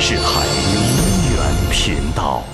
[0.00, 2.53] 是海明源频道。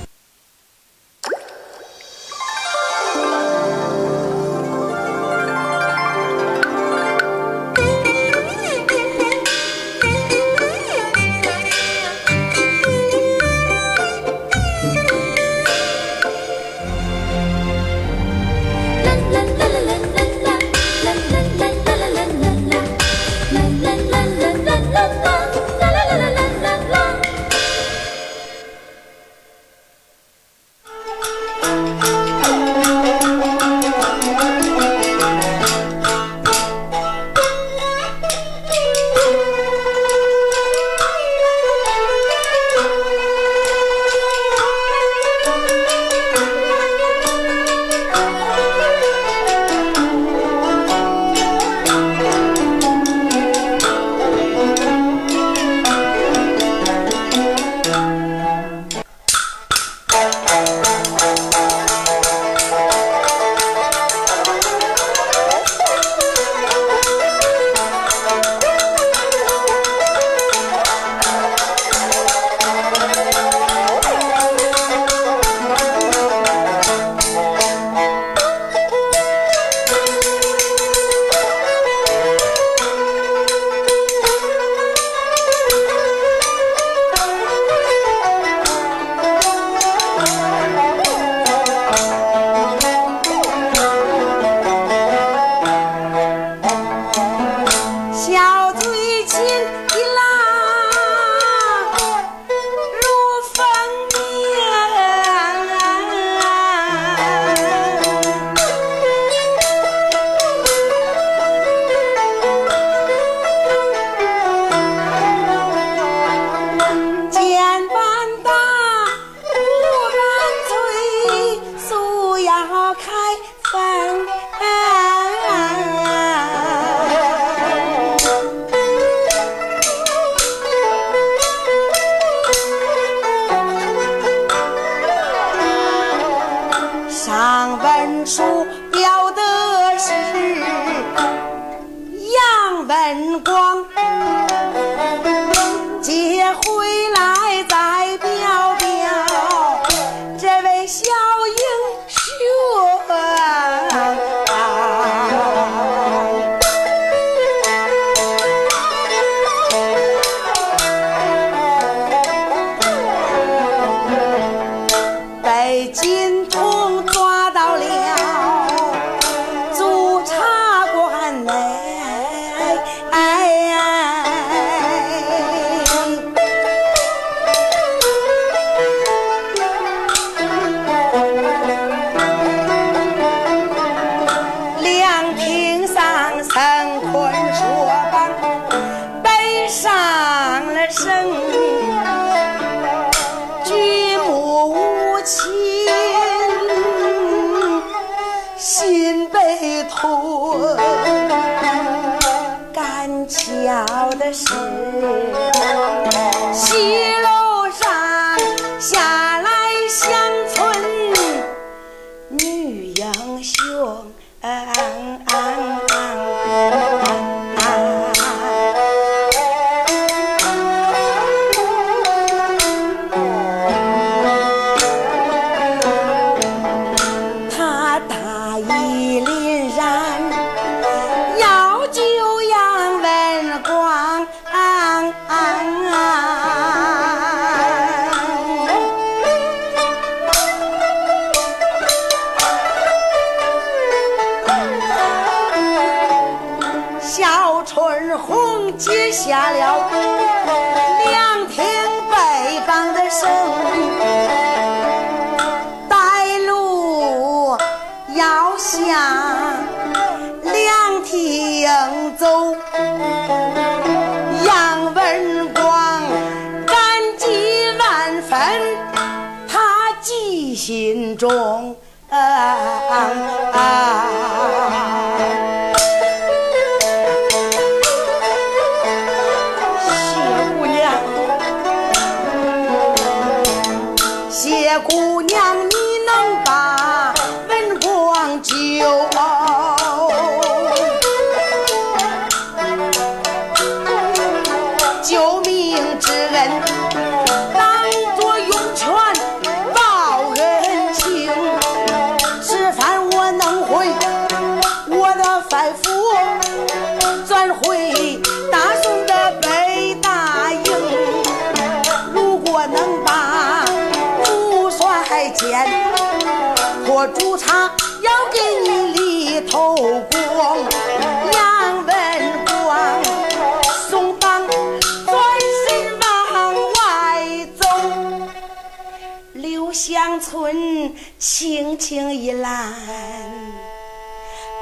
[331.71, 332.75] 轻轻一揽，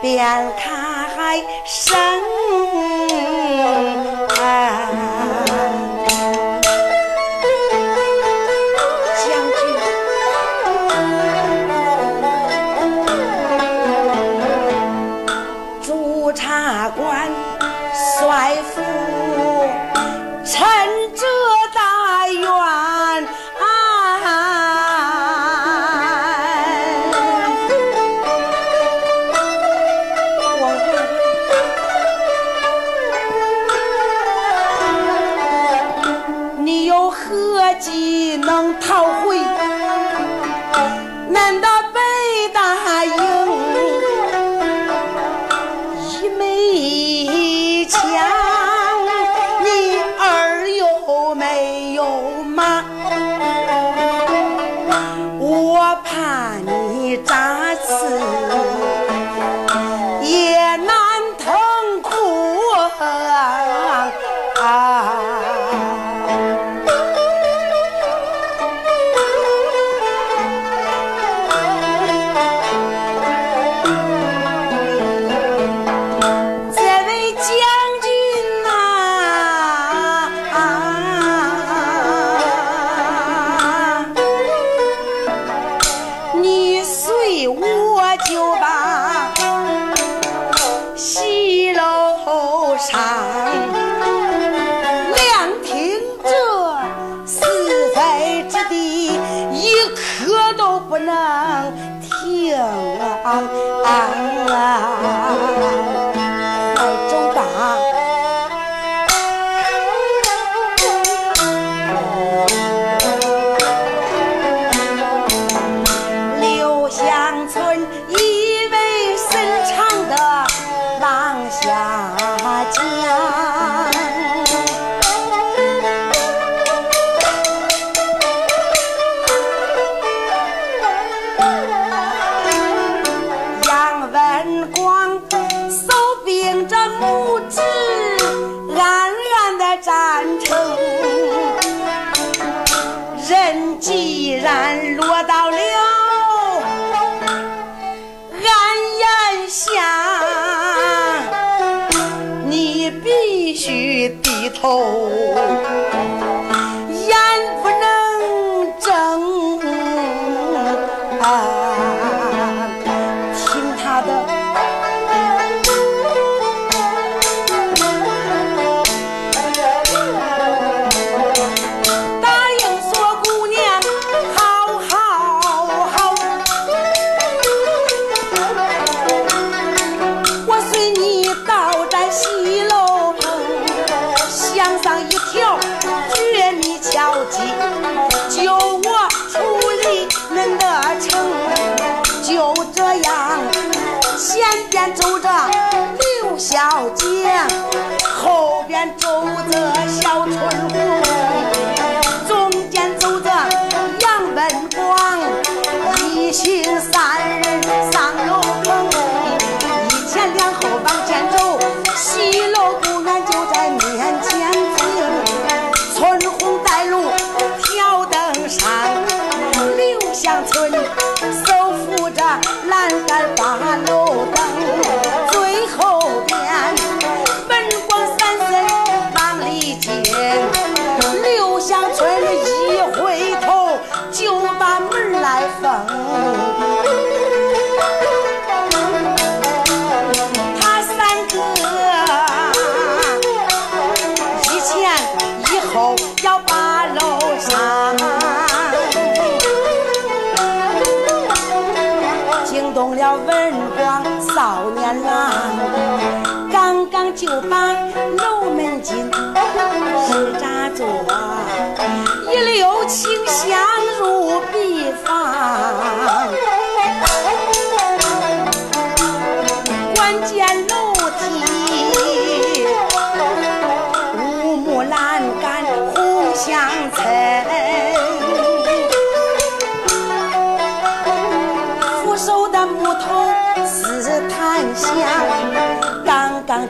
[0.02, 1.42] 便开声。
[1.64, 2.20] 上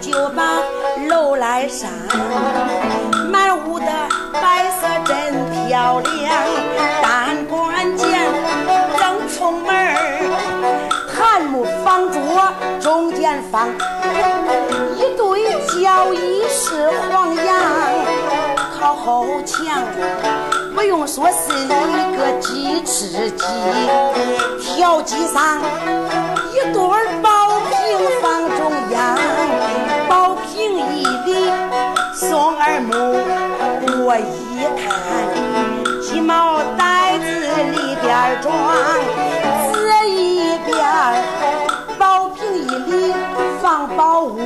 [0.01, 0.43] 就把
[1.09, 1.91] 楼来上，
[3.31, 3.87] 满屋的
[4.33, 5.35] 白色真
[5.67, 6.33] 漂亮。
[7.03, 8.19] 但关键
[8.99, 9.67] 正出门
[11.15, 12.19] 檀木方桌
[12.81, 13.69] 中间放
[14.97, 15.53] 一对
[15.83, 17.57] 交椅是黄杨，
[18.79, 19.83] 靠后墙。
[20.75, 21.69] 不用说，是一
[22.17, 23.45] 个鸡翅鸡，
[24.61, 25.61] 条鸡上
[26.53, 26.81] 一对
[27.21, 28.48] 宝瓶放
[32.49, 32.95] 松耳目，
[34.07, 34.89] 我一看，
[36.01, 38.51] 鸡毛袋子里边装，
[39.71, 40.75] 这一边
[41.99, 43.13] 宝瓶一里
[43.61, 44.41] 放宝物，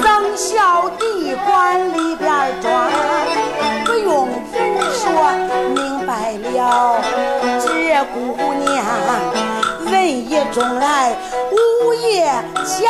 [0.00, 2.30] 生肖地官里边
[2.62, 2.88] 装，
[3.84, 4.28] 不用。
[4.92, 5.02] 说
[5.74, 7.00] 明白了，
[7.58, 8.86] 这姑娘
[9.90, 11.12] 文艺中来
[11.50, 12.24] 武也
[12.64, 12.86] 强，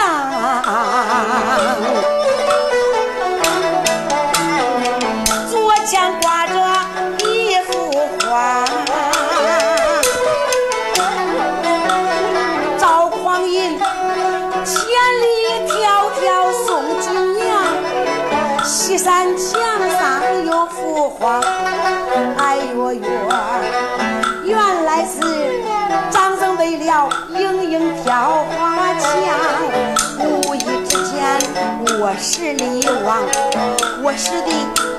[32.18, 33.22] 十里望，
[34.02, 34.50] 卧室的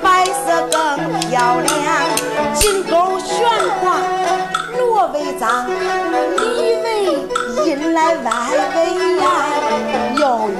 [0.01, 1.67] 白色更漂亮，
[2.53, 3.37] 金钩悬
[3.81, 3.97] 挂
[4.77, 6.85] 罗围帐，里围
[7.65, 8.31] 阴来外
[8.75, 8.77] 围
[9.17, 9.23] 呀，
[10.17, 10.53] 又一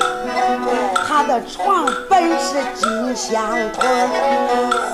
[0.00, 0.15] 叹。
[1.16, 3.42] 他的床本是金香
[3.72, 3.88] 腿，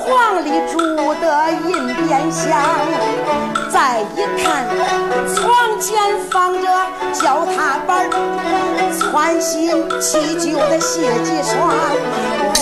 [0.07, 0.79] 黄里住
[1.15, 2.49] 的银边香。
[3.69, 4.65] 再一看，
[5.35, 5.99] 床前
[6.31, 6.69] 放着
[7.13, 8.09] 脚踏板，
[9.01, 11.75] 穿新砌旧的鞋几双。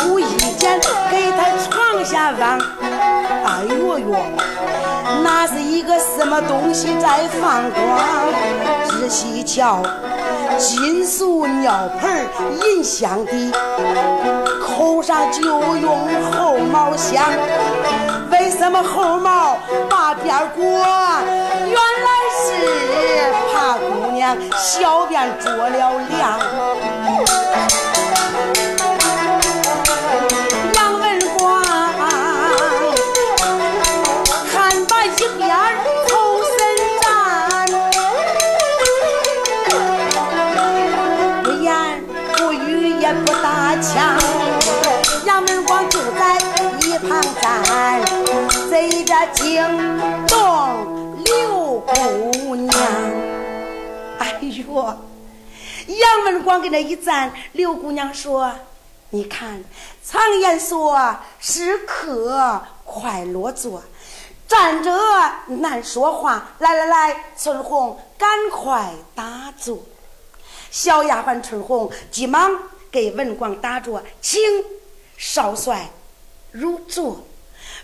[0.08, 0.24] 无意
[0.56, 2.58] 间给他床下望，
[3.44, 4.16] 哎呦呦，
[5.22, 7.98] 那是一个什么东西在放光？
[8.88, 9.82] 仔细瞧。
[10.58, 12.28] 金属尿盆
[12.60, 13.52] 银镶的，
[14.60, 15.98] 口上就用
[16.30, 17.22] 猴毛镶。
[18.30, 19.56] 为什么猴毛
[19.88, 20.62] 把边裹？
[20.64, 26.38] 原来是怕姑娘小便着了凉。
[46.12, 46.36] 在
[46.80, 48.02] 一旁站，
[48.68, 49.62] 贼着惊
[50.26, 52.76] 动刘姑娘。
[54.18, 54.98] 哎呦，
[55.86, 58.52] 杨文广跟那一站，刘姑娘说
[59.10, 59.62] ：“你看，
[60.04, 63.82] 常言说，是客快落座，
[64.48, 64.92] 站着
[65.46, 66.52] 难说话。
[66.58, 69.78] 来来来，春红，赶快打坐。”
[70.70, 72.50] 小丫鬟春红急忙。
[72.92, 74.40] 给文广打坐，请
[75.16, 75.88] 少帅
[76.52, 77.26] 入座。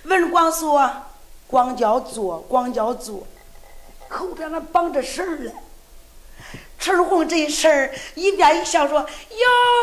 [0.04, 0.90] 文广说
[1.48, 3.26] ：“光叫坐，光叫坐，
[4.08, 5.52] 口边那绑着绳儿了。”
[6.78, 9.00] 春红这事儿一边一笑说：“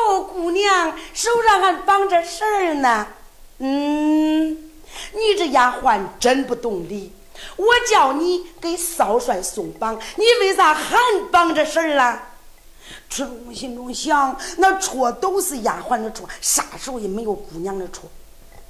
[0.09, 3.07] 哟，姑娘手上还绑着绳儿呢。
[3.57, 4.51] 嗯，
[5.11, 7.11] 你这丫鬟真不懂礼。
[7.57, 10.97] 我叫你给少帅送绑，你为啥还
[11.31, 12.29] 绑着绳儿了？”
[13.09, 18.09] 春红心中想：那戳都是丫鬟的戳，啥时候也没有姑娘的戳。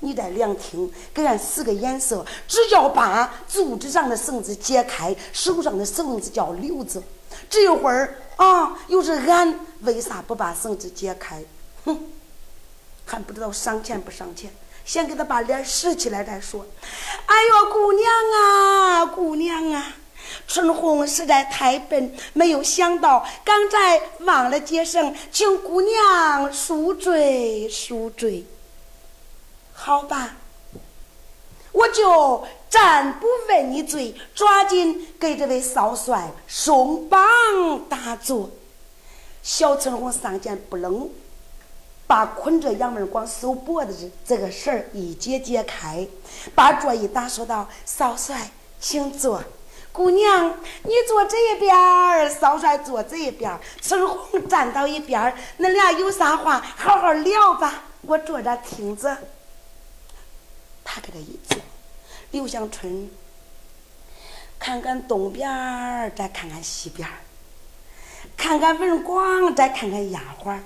[0.04, 7.02] 你在两厅给俺使个眼色，只要把柱子上的绳子解开，手上的绳子叫留着。
[7.50, 11.42] 这一会儿啊，又是俺为啥不把绳子解开？
[11.86, 11.98] 哼，
[13.06, 14.54] 还不知道上钱不上钱，
[14.86, 16.66] 先给他把脸拾起来再说。
[17.26, 19.96] 哎呦，姑娘啊，姑娘啊！
[20.48, 28.46] 春红实在太笨，没有想到刚才忘了接绳，请姑娘恕罪恕罪。
[29.86, 30.38] 好吧，
[31.74, 37.20] 我就暂不问你罪，抓紧给这位少帅松绑
[37.90, 38.50] 打坐。
[39.42, 41.10] 小春红上前不冷，
[42.08, 46.08] 把捆着杨文广手脖子这个事儿一解解开，
[46.56, 49.44] 把桌一打，说道：“少帅，请坐。”
[49.92, 59.18] 姑娘，你坐这一边儿，少帅坐这一边儿，春红站到一边儿，恁俩有啥话好好聊吧，我坐着听着。
[60.96, 61.58] 他给他一坐，
[62.30, 63.10] 刘香春
[64.60, 65.50] 看看东边，
[66.16, 67.10] 再看看西边，
[68.38, 70.60] 看看文广，再看看丫鬟，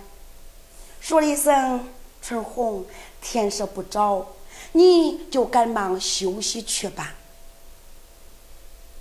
[0.99, 1.87] 说了一声
[2.21, 2.85] ：“春红，
[3.21, 4.33] 天色不早，
[4.73, 7.15] 你就赶忙休息去吧。”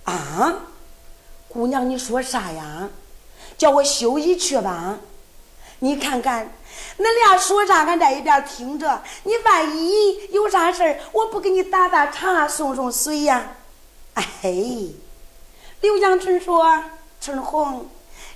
[0.04, 0.66] 啊，
[1.48, 2.88] 姑娘，你说啥呀？
[3.58, 5.00] 叫我休息去吧？
[5.80, 6.52] 你看看，
[6.98, 7.84] 恁俩说啥？
[7.84, 9.02] 俺在一边听着。
[9.24, 13.56] 你万一有啥事儿，我不给你打打茶、送送水呀？
[14.14, 14.24] 哎，
[15.80, 16.82] 刘江春说
[17.20, 17.88] ：“春红，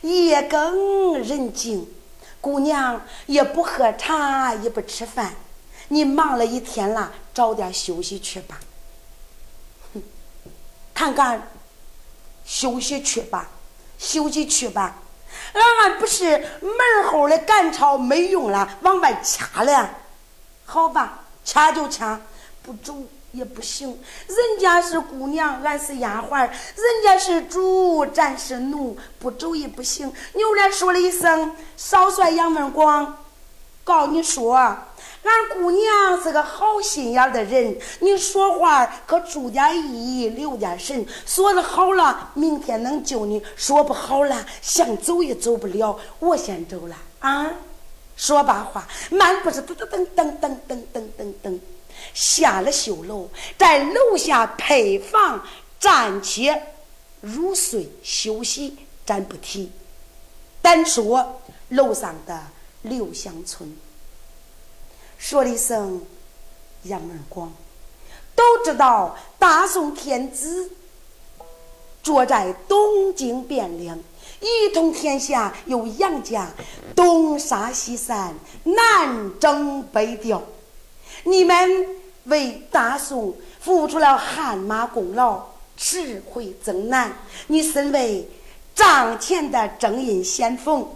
[0.03, 1.89] 夜更人静，
[2.41, 5.35] 姑娘也不喝茶，也不吃饭，
[5.89, 8.61] 你忙了一天了，早点休息去吧。
[9.95, 10.03] 哼，
[10.93, 11.49] 看看。”
[12.43, 13.49] 休息去吧，
[13.97, 15.00] 休息去吧。
[15.53, 19.91] 俺俺不是门后的赶超没用了，往外掐了。
[20.65, 22.21] 好吧，掐就掐，
[22.63, 22.95] 不走
[23.33, 23.89] 也不行。
[24.27, 30.13] 人家是姑娘，俺是丫鬟；人家是主，咱是奴，不走也不行。
[30.35, 33.19] 牛来说了一声：“少帅杨文广，
[33.83, 34.77] 告你说。”
[35.23, 41.07] 俺姑娘是个好心眼的人，你说话可注点意，留点神。
[41.27, 45.99] 说的好了，明天能救你；说不好了，想走也走不了。
[46.19, 47.51] 我先走了啊！
[48.17, 51.59] 说罢话，慢步是噔噔噔噔噔噔噔噔噔，
[52.15, 55.43] 下了绣楼，在楼下配房
[55.79, 56.63] 暂且
[57.21, 59.71] 入睡休息，暂不提。
[60.63, 62.41] 单说楼上的
[62.83, 63.75] 刘香村。
[65.21, 66.01] 说了一声
[66.85, 67.53] ：“杨二广，
[68.35, 70.71] 都知道大宋天子
[72.03, 73.99] 坐在东京汴梁，
[74.41, 76.51] 一统天下，由杨家
[76.97, 80.43] 东杀西散，南征北调。
[81.25, 81.87] 你们
[82.25, 85.45] 为大宋付出了汗马功劳，
[85.77, 87.13] 智慧增难。
[87.49, 88.27] 你身为
[88.75, 90.89] 帐前的正印先锋，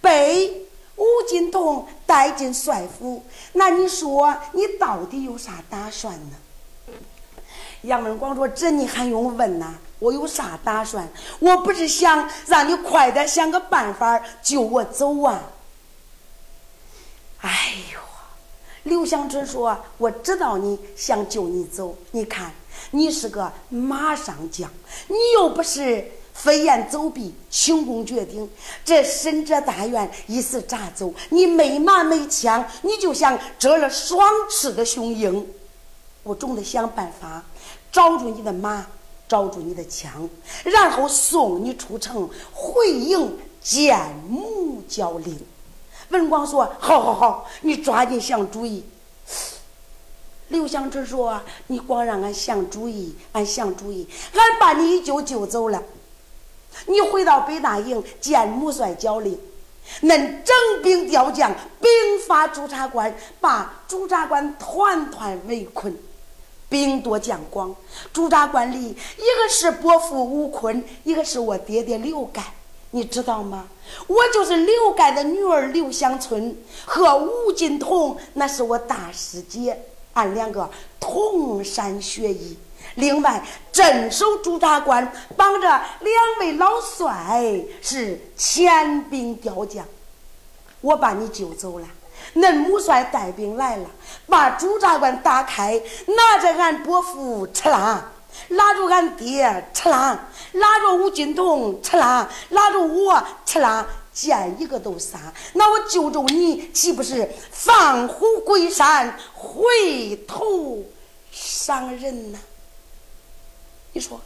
[0.00, 0.64] 被。”
[0.98, 6.94] 吴金童带进帅府，那你说你到底有啥打算呢？
[7.82, 9.74] 杨文广说：“这你还用问呐？
[9.98, 11.06] 我有啥打算？
[11.38, 15.42] 我不是想让你快点想个办法救我走啊！”
[17.42, 18.00] 哎呦，
[18.84, 22.52] 刘香春说：“我知道你想救你走，你看
[22.92, 24.70] 你是个马上将，
[25.08, 28.48] 你又不是。”飞檐走壁，轻功绝顶。
[28.84, 31.12] 这深宅大院一时咋走？
[31.30, 35.44] 你没马没枪，你就像折了双翅的雄鹰。
[36.22, 37.42] 我总得想办法
[37.90, 38.86] 找住你的马，
[39.26, 40.28] 找住你的枪，
[40.62, 43.98] 然后送你出城回营见
[44.28, 45.36] 母教令。
[46.10, 48.84] 文广说：“好好好，你抓紧想主意。”
[50.48, 55.82] 刘香春说：“你光让俺想主意，俺想主意，俺把你一救救走了。”
[56.86, 59.38] 你回到北大营见母帅教令，
[60.02, 61.90] 恁整兵调将，兵
[62.26, 65.96] 发朱察关，把朱察关团团围困，
[66.68, 67.74] 兵多将广。
[68.12, 72.42] 朱察关里一个是伯父吴坤，一个是我爹爹刘盖，
[72.90, 73.68] 你知道吗？
[74.06, 80.68] 我就是刘盖的女儿刘香春，和吴金童那是我大师姐，俺两个
[81.00, 82.56] 同山学艺。
[82.98, 89.84] 另外，镇守朱察关，绑着两位老帅是千兵调将。
[90.80, 91.86] 我把你救走了，
[92.34, 93.86] 恁母帅带兵来了，
[94.26, 98.10] 把朱察关打开，拿着俺伯父吃啦，
[98.48, 105.18] 拉着俺爹吃啦，拉着吴金童吃啦，拉着我吃啦，见一个都杀。
[105.52, 110.84] 那我救着你，岂不是放虎归山，回头
[111.30, 112.38] 伤人呢？
[113.98, 114.20] 你说，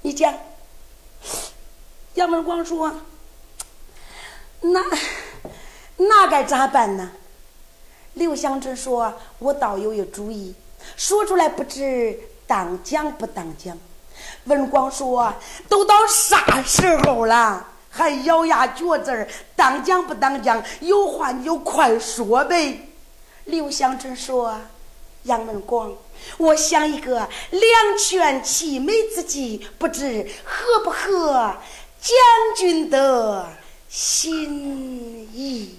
[0.00, 0.32] 你讲。
[2.14, 2.90] 杨文广说
[4.62, 4.80] ：“那
[5.98, 7.10] 那该咋办呢？”
[8.14, 10.54] 刘香春说：“我倒有一主意，
[10.96, 13.78] 说出来不知当讲不当讲。”
[14.44, 15.30] 文广说
[15.68, 20.64] ：“都到啥时候了，还咬牙嚼字当讲不当讲？
[20.80, 22.88] 有话你就快说呗。”
[23.44, 24.58] 刘香春说
[25.24, 25.92] ：“杨文广。”
[26.38, 31.56] 我想一个两全其美之计，不知合不合
[32.00, 32.14] 将
[32.56, 33.48] 军的
[33.88, 35.76] 心意。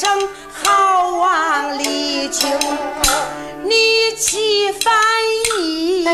[0.00, 0.08] 声
[0.52, 2.48] 好望李青，
[3.64, 4.94] 你起翻
[5.60, 6.04] 译，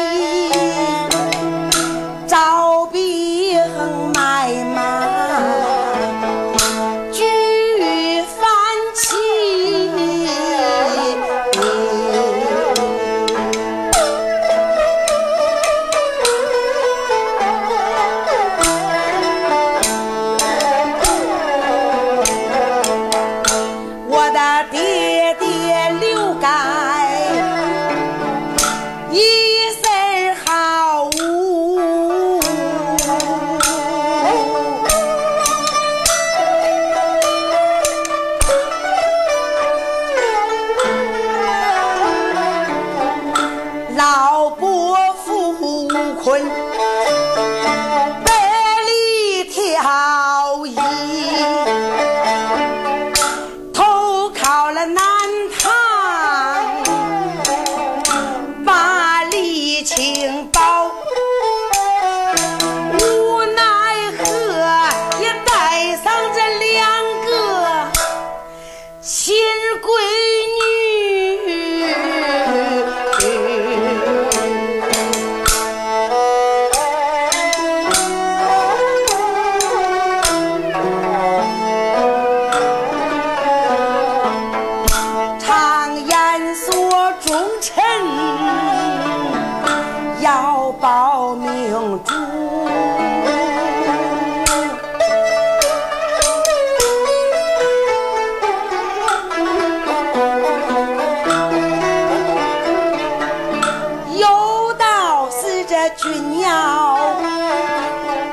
[105.96, 106.48] 君要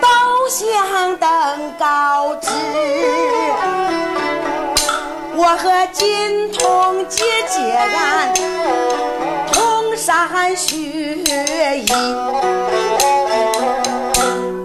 [0.02, 0.08] 刀
[0.50, 1.30] 相等
[1.78, 2.50] 告知，
[5.36, 8.34] 我和金童姐姐俺
[9.52, 10.74] 同山学
[11.78, 11.88] 艺，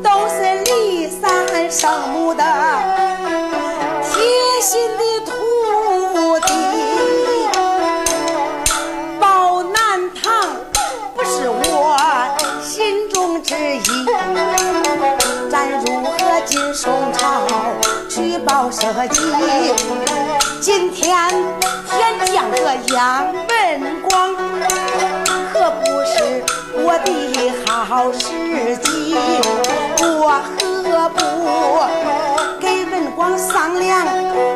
[0.03, 2.43] 都是骊山圣母的。
[16.47, 17.43] 金松涛
[18.09, 19.21] 举报设计，
[20.61, 21.29] 今天
[21.91, 22.57] 天降个
[22.95, 24.33] 杨文广，
[25.53, 27.09] 可不是我的
[27.67, 28.21] 好时
[28.77, 29.17] 机，
[29.99, 31.21] 我何不
[32.61, 34.07] 给文广商量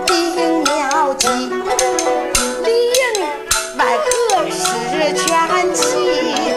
[0.06, 3.02] 定妙计，里应
[3.76, 4.08] 外合
[4.48, 6.49] 十全齐，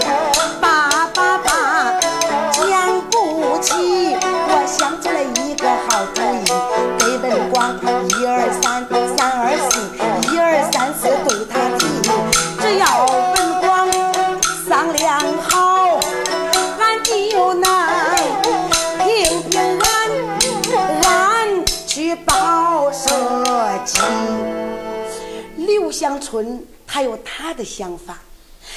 [26.33, 28.19] 春他有他的想法，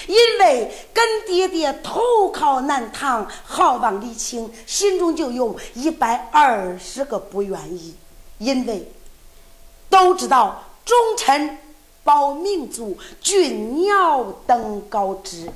[0.06, 7.94] 因为跟爹爹投靠南唐，好望李清，心中就有一百二十个不愿意，
[8.36, 8.92] 因为。
[9.88, 11.58] 都知道忠臣
[12.02, 15.48] 保民族，俊鸟登高枝。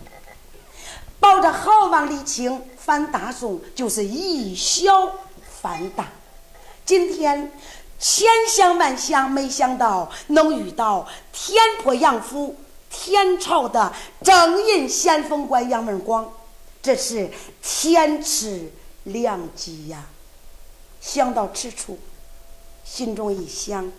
[1.19, 5.13] 抱着好望李清反大宋，就是以小
[5.61, 6.09] 犯大。
[6.87, 7.53] 今天
[8.01, 12.57] 千想万想，没想到能遇到天破杨府
[12.89, 16.33] 天朝的正印先锋官杨文广，
[16.83, 17.31] 这是
[17.63, 18.73] 天赐
[19.05, 20.07] 良机呀！
[21.01, 21.99] 想到此处，
[22.85, 23.93] 心中一想。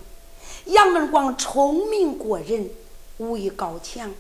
[0.66, 2.70] 杨文广聪明过人，
[3.18, 4.12] 武艺高强，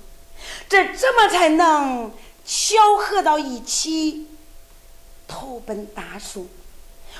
[0.69, 2.11] 这怎么才能
[2.45, 4.27] 巧合到一起，
[5.27, 6.47] 投奔大宋，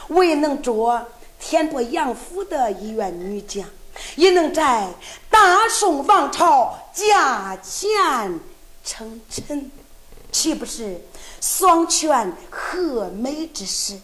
[0.09, 1.07] 未能做
[1.41, 3.67] 天破杨府的一员女将，
[4.15, 4.87] 也能在
[5.29, 8.39] 大宋王朝驾前
[8.85, 9.71] 称臣，
[10.31, 11.01] 岂不是
[11.41, 13.99] 双全和美之事？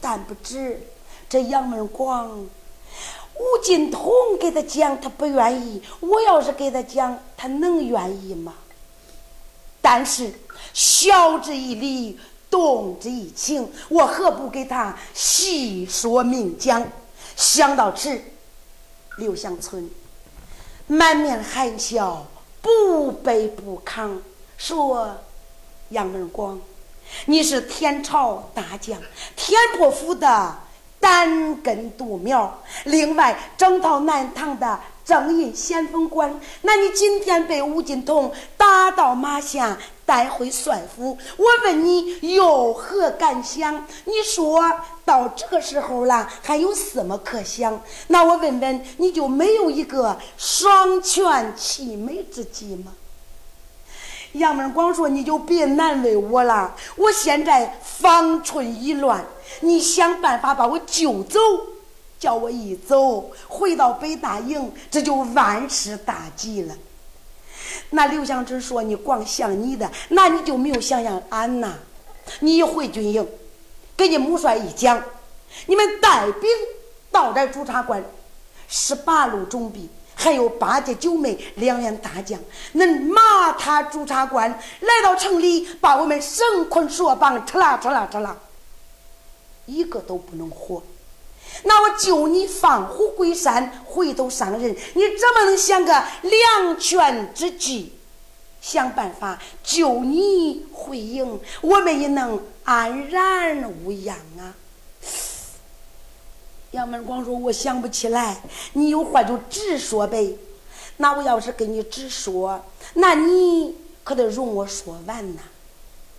[0.00, 0.86] 但不知
[1.28, 2.28] 这杨文广。
[2.28, 5.82] 吴金通给他讲，他不愿意。
[6.00, 8.54] 我要是给他讲，他能愿意吗？
[9.80, 10.30] 但是
[10.74, 16.86] 晓之以理，动之以情，我何不给他细说明讲？
[17.36, 18.20] 想到此，
[19.18, 19.88] 刘香春
[20.86, 22.26] 满面含笑，
[22.60, 24.18] 不卑不亢，
[24.58, 25.16] 说
[25.90, 26.60] ：“杨文广，
[27.26, 29.00] 你是天朝大将，
[29.36, 30.56] 天破府的。”
[31.00, 39.78] 单根独苗，另外整套南唐的正印先锋官，那你今天被吴金童打到马下，
[40.10, 43.86] 带回帅府，我问你有何感想？
[44.06, 44.60] 你说
[45.04, 47.80] 到这个时候了，还有什么可想？
[48.08, 52.92] 那我问问，你就没有一个双全其美之计吗？
[54.32, 59.24] 杨文广说：“你就别难为我了，我现在方寸已乱，
[59.60, 61.38] 你想办法把我救走。”
[62.18, 66.74] 叫我一走回到北大营，这就万事大吉了。
[67.90, 71.74] 那刘祥芝说：“你光想你的，那你就没有想想俺呐？
[72.40, 73.26] 你一回军营，
[73.96, 75.02] 给你母帅一讲，
[75.66, 76.48] 你们带兵
[77.10, 78.04] 到这驻察官，
[78.68, 82.38] 十八路总兵，还有八戒九妹两员大将，
[82.72, 88.36] 能马踏驻察官来到城里，把我们绳捆索绑，吃啦吃啦吃啦，
[89.66, 90.82] 一个都不能活。”
[91.64, 97.94] 那我救你放虎归山，回头伤人，你怎么能想个两全之计？
[98.60, 104.54] 想办法救你回营，我们也能安然无恙啊！
[106.72, 108.42] 杨门光说：“我想不起来，
[108.74, 110.36] 你有话就直说呗。
[110.98, 112.62] 那我要是跟你直说，
[112.94, 115.40] 那你可得容我说完呐。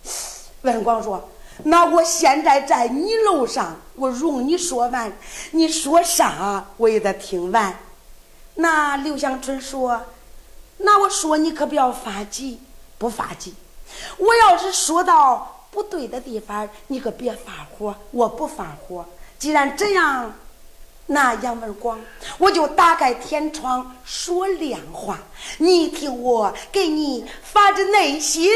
[0.62, 1.28] ”文光说。
[1.64, 5.12] 那我现在在你楼上，我容你说完，
[5.52, 7.78] 你说啥我也得听完。
[8.56, 10.02] 那刘香春说
[10.78, 12.60] ：“那我说你可不要发急，
[12.98, 13.54] 不发急。
[14.18, 19.06] 我要是说到不对的地方，你可别发火，我不发火。
[19.38, 20.34] 既然这样，
[21.06, 22.00] 那杨文广，
[22.38, 25.20] 我就打开天窗说亮话，
[25.58, 28.50] 你听我给你发自内心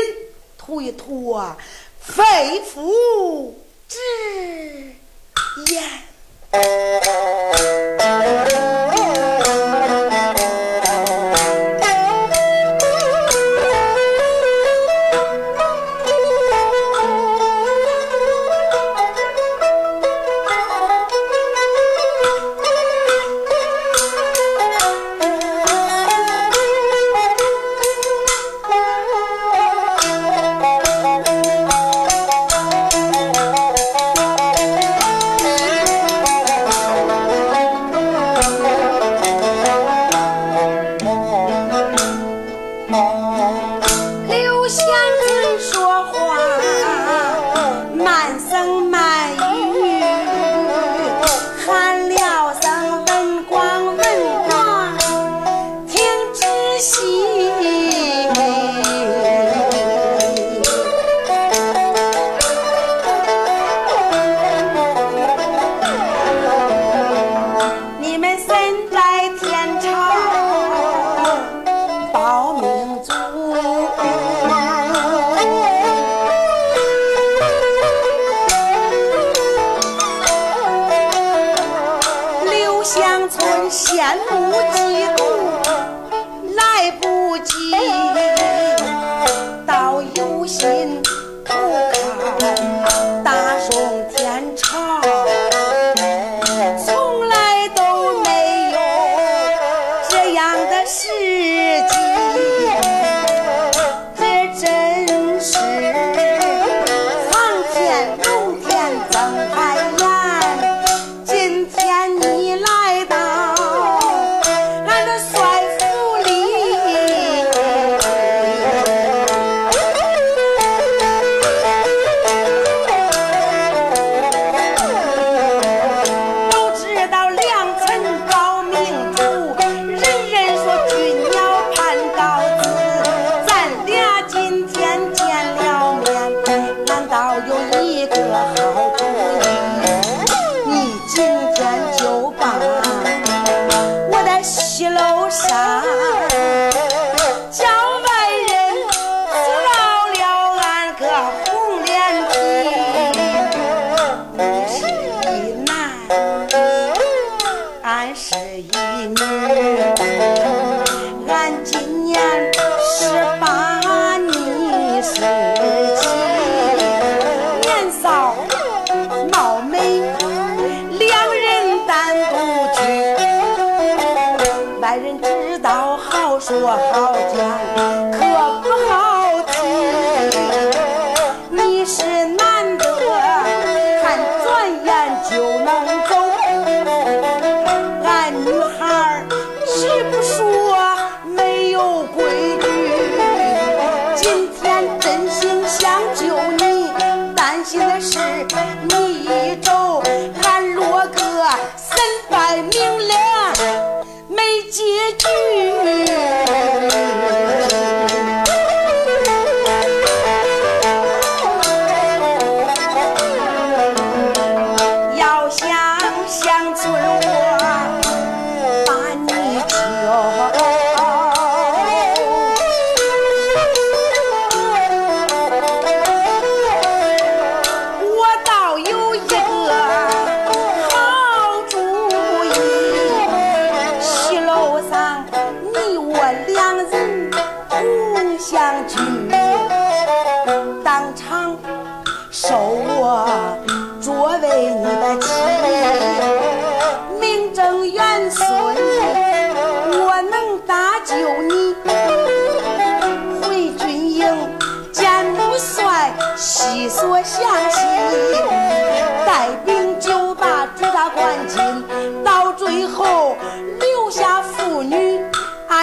[0.58, 1.56] 吐一吐啊。”
[2.06, 2.22] 肺
[2.60, 3.52] 腑
[3.88, 3.98] 之
[5.66, 5.82] 言。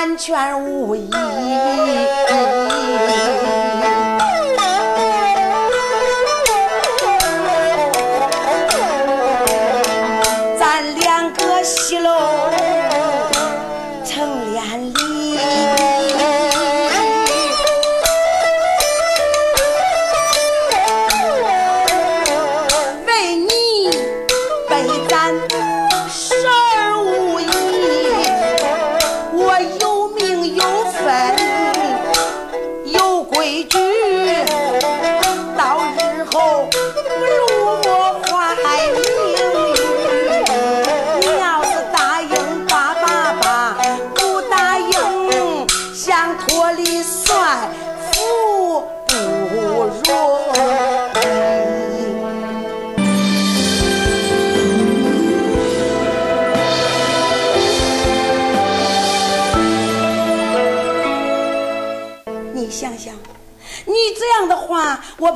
[0.03, 1.09] 安全无疑。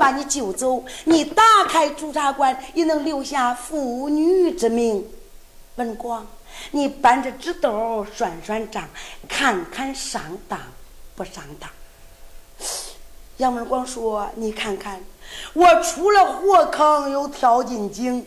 [0.08, 5.06] 把你救走，你打开朱砂馆，也能留下妇女之命。
[5.76, 6.26] 文广，
[6.72, 8.88] 你搬着纸兜算算账，
[9.28, 10.58] 看看上当
[11.14, 11.70] 不上当。
[13.36, 15.04] 杨文广说：“你看看，
[15.52, 18.26] 我出了火坑，又跳进井，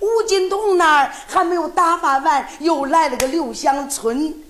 [0.00, 4.42] 吴金童那儿还没有打发完，又来了个刘香村。”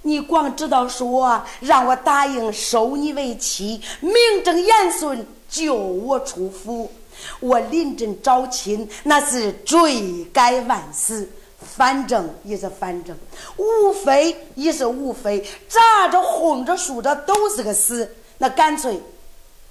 [0.00, 6.90] 你光知道说让我答应收你为妻，名正言顺救我出府。
[7.40, 11.28] 我临阵招亲，那是罪该万死。
[11.76, 13.16] 反正也是反正，
[13.56, 18.08] 无非也是无非，咋着哄着输着都是个死。
[18.38, 19.00] 那干脆，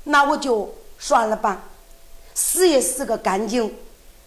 [0.04, 1.64] 那我就算了吧，
[2.34, 3.74] 死也死个干净。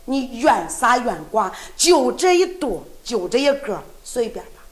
[0.07, 4.63] 你愿杀愿剐，就这一朵，就这一个，随便吧。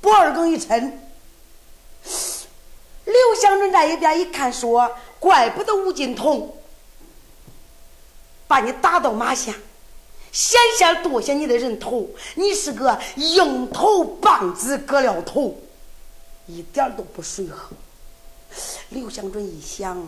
[0.00, 0.90] 不二更一抻，
[3.16, 6.54] 刘香春在一边一看，说：“怪不得吴金童
[8.46, 9.54] 把你打到马下，
[10.30, 12.08] 险些剁下你的人头。
[12.34, 15.56] 你是个硬头棒子，割了头，
[16.46, 17.70] 一点都不随和。”
[18.90, 20.06] 刘香春一想，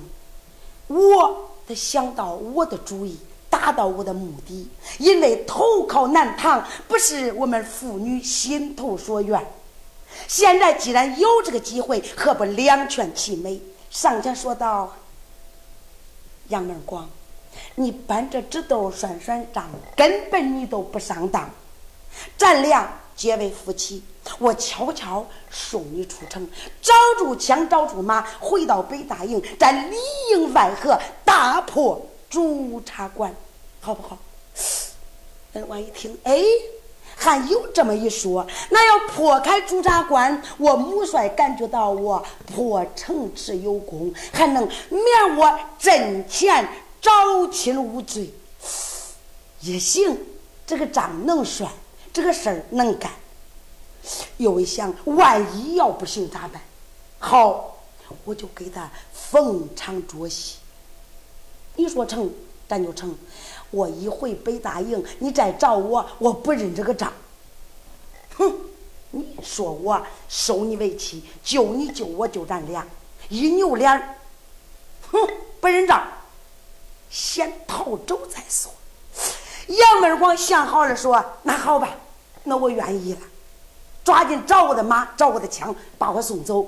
[0.87, 9.45] 我得想到我的主意，达到我的目的，因为投靠南唐不是我们妇女心头所愿。
[10.27, 13.61] 现在既然有这个机会，何不两全其美？
[13.91, 14.95] 上前说道
[16.49, 17.09] ：“杨门广，
[17.75, 21.51] 你搬着纸兜算算账，根本你都不上当。
[22.37, 24.03] 咱俩结为夫妻，
[24.39, 26.47] 我悄悄送你出城，
[26.83, 29.97] 找住枪，找住马，回到北大营，咱里
[30.33, 33.35] 应外合，大破朱茶馆，
[33.81, 34.19] 好不好？”
[35.55, 36.43] 人王一听，哎。
[37.21, 46.67] 还有这么一说，那要破开朱砂关，我母帅感觉到我破城池有功，还能免我阵前
[47.03, 47.11] 招
[47.49, 48.33] 亲无罪，
[49.61, 50.17] 也行。
[50.65, 51.71] 这个账能算，
[52.13, 53.11] 这个事儿能干。
[54.37, 56.63] 又一想，万一要不行咋办？
[57.19, 57.79] 好，
[58.25, 60.57] 我就给他逢场作戏。
[61.75, 62.31] 你说成，
[62.69, 63.17] 咱就成。
[63.71, 67.13] 我一回北大营，你再找我，我不认这个账。
[68.37, 68.55] 哼！
[69.11, 72.87] 你说我收你为妻，救你救我救咱俩，
[73.31, 74.17] 一扭脸，
[75.11, 75.19] 哼，
[75.61, 76.07] 不认账，
[77.09, 78.71] 先逃走再说。
[79.67, 81.97] 杨门广想好了，说：“那好吧，
[82.45, 83.21] 那我愿意了。”
[84.05, 86.67] 抓紧找我的马，找我的枪，把我送走。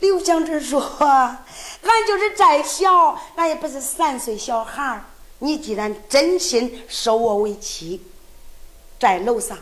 [0.00, 5.04] 刘香珍说：“俺就是再小，俺也不是三岁小孩儿。”
[5.42, 8.00] 你既然真心收我为妻，
[9.00, 9.58] 在楼上，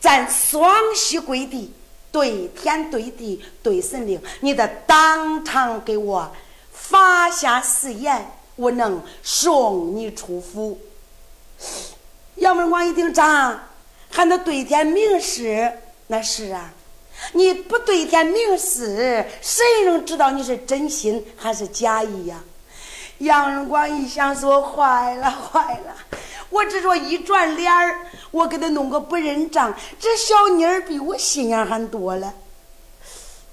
[0.00, 1.72] 咱双膝跪地，
[2.12, 6.30] 对天对地对神灵，你得当场给我
[6.72, 10.78] 发下誓言，我能送你出府。
[12.36, 13.68] 杨门广一听，长
[14.08, 15.80] 还能对天明誓？
[16.06, 16.72] 那是啊，
[17.32, 22.44] 你不对天明誓，谁能知道你是真心还是假意呀？
[23.18, 25.94] 杨仁光一想说：“坏了，坏了！
[26.50, 28.00] 我只说一转脸儿，
[28.30, 29.74] 我给他弄个不认账。
[29.98, 32.34] 这小妮儿比我心眼还多了。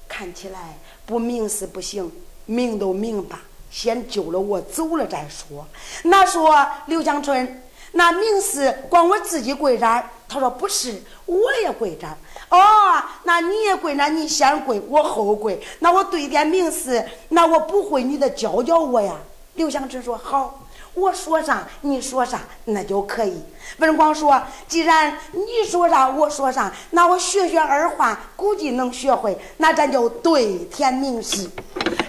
[0.07, 2.11] 看起来不明是不行，
[2.45, 3.41] 明都明吧，
[3.71, 5.65] 先救了我走了再说。
[6.03, 12.05] 那说刘香春，那明事光我自己跪这儿，他说不是，我也跪这。
[12.49, 15.59] 哦，那你也跪，那你先跪，我后跪。
[15.79, 19.15] 那我对点名事，那我不会，你得教教我呀。
[19.55, 20.59] 刘香春说好。
[20.95, 23.41] 我说啥，你说啥，那就可以。
[23.77, 24.39] 文光说
[24.69, 29.35] ：“既然你说啥，我说啥，那我学学二话，估计能学会。
[29.57, 31.49] 那咱就对天明誓。”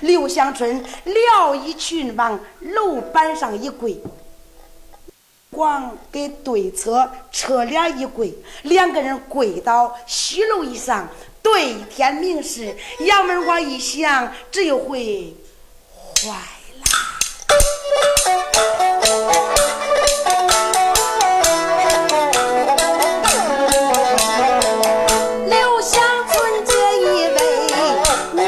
[0.03, 3.99] 刘香春撩一裙往楼板上一跪，
[5.51, 8.35] 光给对侧侧脸一跪，
[8.65, 11.09] 两个人跪到西楼以上，
[11.41, 12.77] 对天明誓。
[13.01, 15.35] 杨文光一想，这回
[15.97, 16.37] 坏。
[25.47, 25.93] 刘香
[26.29, 26.35] 村
[26.67, 27.05] 这一
[27.35, 27.39] 位
[28.33, 28.41] 女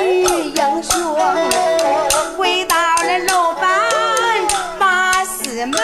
[0.50, 0.94] 英雄
[2.36, 3.64] 回到了楼板，
[4.78, 5.78] 把事忙。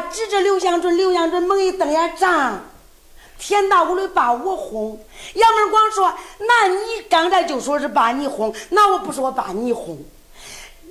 [0.00, 2.60] 指着刘香春，刘香春猛一瞪眼，张，
[3.38, 4.98] 天大无雷把我轰。
[5.34, 9.98] 杨文广说：“那你刚才就说是把你轰，那我不说把你轰。”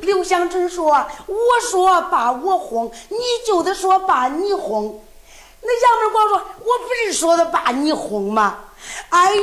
[0.01, 0.91] 刘香春说
[1.25, 1.35] ：“我
[1.69, 5.03] 说把我轰，你就得说把你轰。”
[5.61, 8.59] 那杨文广说：“我不是说的把你轰吗？”
[9.09, 9.41] 哎呦，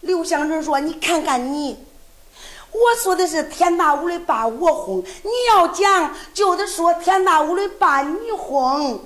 [0.00, 1.82] 刘香春说：“你看看你，
[2.72, 9.04] 我说的是天打五雷把我轰，你要讲就得说天打五雷把你轰。”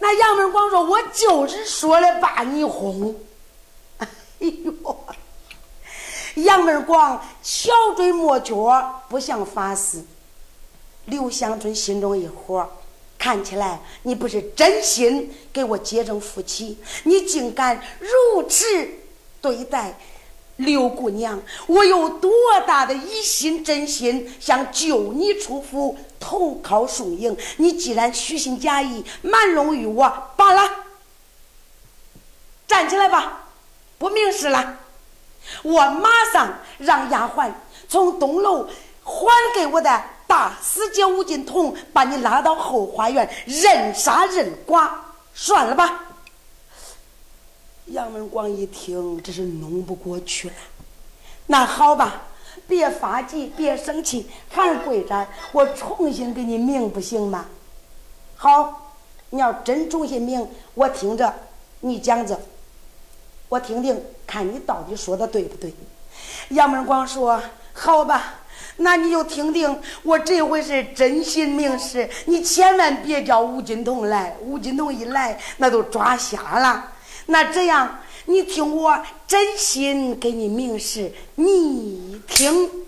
[0.00, 3.14] 那杨文广说：“我就是说的把你轰。”
[3.98, 4.08] 哎
[4.40, 5.04] 呦，
[6.34, 10.04] 杨文广巧嘴磨角，不像法师。
[11.06, 12.68] 刘香春心中一火。
[13.16, 18.66] 看起来你不是真心给我结成夫妻，你竟敢如此
[19.40, 19.98] 对待
[20.56, 21.40] 刘姑娘！
[21.66, 22.30] 我有多
[22.66, 27.36] 大的一心真心想救你出府，投靠宋营？
[27.56, 30.62] 你既然虚心假意，瞒容于我，罢了。
[32.66, 33.46] 站起来吧，
[33.98, 34.78] 不明事了。
[35.62, 37.50] 我马上让丫鬟
[37.88, 38.68] 从东楼
[39.02, 40.02] 还给我的。
[40.26, 44.90] 大师姐吴金童，把你拉到后花园，任杀任剐，
[45.34, 46.13] 算了吧。
[47.86, 50.54] 杨文广一听，这是弄不过去了。
[51.48, 52.22] 那好吧，
[52.66, 57.46] 别发急，别生气，还是跪着，我重新给你明，不行吗？
[58.36, 58.94] 好，
[59.30, 61.34] 你要真重新明，我听着，
[61.80, 62.40] 你讲着，
[63.50, 65.74] 我听听，看你到底说的对不对。
[66.50, 67.42] 杨文广说
[67.74, 68.40] ：“好吧。”
[68.78, 74.36] 那你就听听，我这回是真心明示，你千万别叫吴金童来。
[74.40, 76.92] 吴金童一来，那都抓瞎了。
[77.26, 82.83] 那这样，你听我真心给你明示，你听。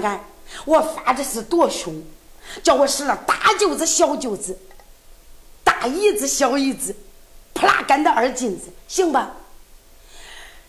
[0.00, 0.24] 看
[0.64, 2.02] 我发的是多凶。
[2.62, 4.58] 叫我使了大舅子、小舅子、
[5.64, 6.94] 大姨子、小姨子，
[7.54, 9.32] 扑啦干的二金子，行吧？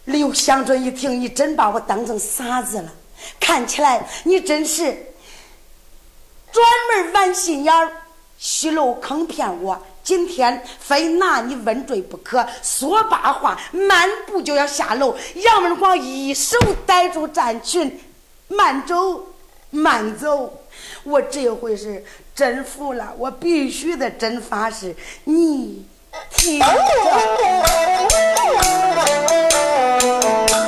[0.05, 2.91] 刘香春一听，你真把我当成傻子了。
[3.39, 5.13] 看起来你真是
[6.51, 7.91] 专门玩心眼儿，
[8.37, 9.79] 虚楼坑骗我。
[10.01, 12.47] 今天非拿你问罪不可。
[12.63, 15.15] 说罢话，漫步就要下楼。
[15.35, 17.99] 杨文广一手逮住战裙，
[18.47, 19.27] 慢走，
[19.71, 20.61] 慢走。
[21.03, 22.03] 我这回是
[22.35, 25.85] 真服了，我必须得真发誓，你
[26.31, 26.65] 听着。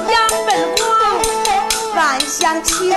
[0.10, 0.86] 杨文广
[1.96, 2.90] 万想情，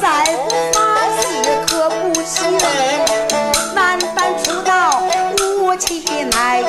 [0.00, 0.78] 再不发
[1.20, 1.22] 誓
[1.66, 2.40] 可不行。
[3.74, 5.02] 万般出道
[5.60, 6.62] 无气奈，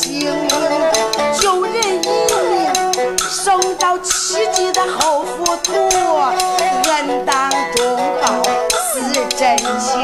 [0.00, 0.18] 敬
[1.38, 2.08] 救人一
[2.48, 8.42] 命胜造七级的后福图恩当忠告
[8.94, 10.02] 是真情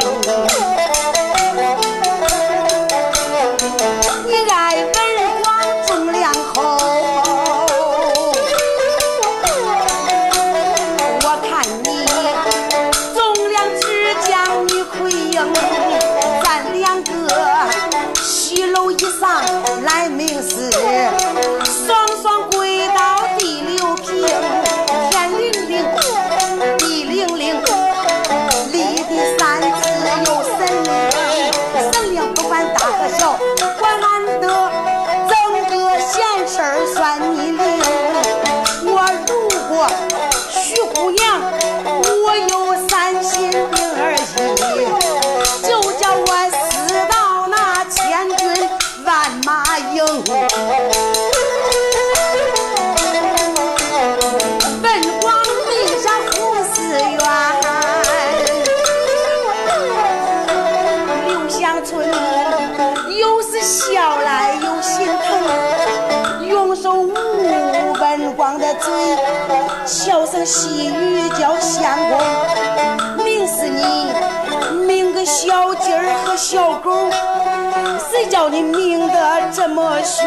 [78.26, 80.26] 叫你命得这么凶？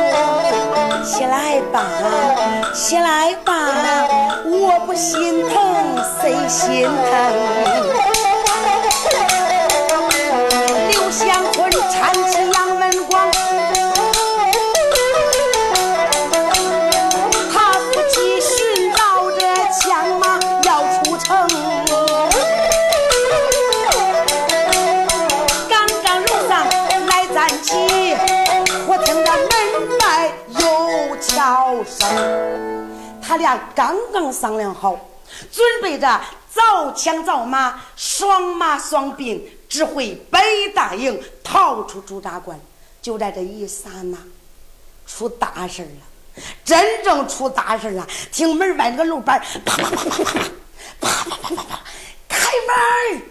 [1.04, 1.84] 起来吧，
[2.74, 3.54] 起来吧，
[4.46, 6.92] 我不心疼谁心疼？
[10.90, 13.29] 刘祥坤搀起杨文广。
[33.22, 35.00] 他俩刚刚商量好，
[35.52, 36.22] 准备着
[36.52, 42.60] 造枪造马，双马双兵，指挥北大营逃出驻扎关。
[43.02, 44.18] 就在这一刹那，
[45.08, 46.44] 出大事了！
[46.66, 48.08] 真正出大事了！
[48.32, 50.34] 听门外那个楼板啪啪啪啪啪
[51.00, 51.80] 啪啪啪啪啪，
[52.28, 52.50] 开
[53.12, 53.22] 门！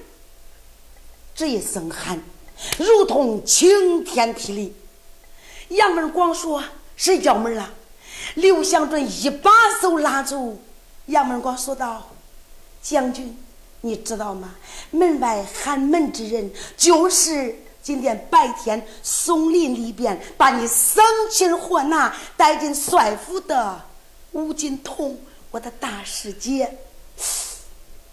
[1.34, 2.20] 这一声喊，
[2.78, 4.74] 如同晴天霹雳。
[5.68, 6.64] 杨文广说
[6.96, 7.70] ：“谁叫门了？”
[8.34, 9.50] 刘祥准一把
[9.80, 10.60] 手拉住
[11.06, 12.10] 杨文广，说道
[12.82, 13.36] ：“将军，
[13.80, 14.54] 你知道吗？
[14.90, 23.80] 门外喊门之人，就是今天白天松林里边把你生擒活拿带进帅府的
[24.32, 25.18] 吴金童，
[25.50, 26.78] 我的大师姐。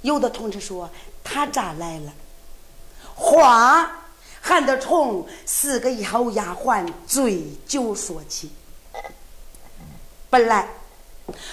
[0.02, 0.90] 有的同志说
[1.24, 2.14] 他咋来了？
[3.16, 4.04] 话
[4.42, 8.50] 还得从四个小丫鬟醉酒说起。”
[10.36, 10.68] 本来，